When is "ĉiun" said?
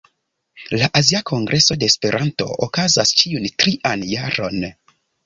3.21-3.47